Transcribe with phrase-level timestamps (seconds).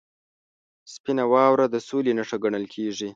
[0.93, 3.09] •سپینه واوره د سولې نښه ګڼل کېږي.